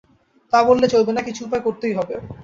[0.53, 2.15] তা বললে চলবে না, কিছু উপায় করতেই হবে।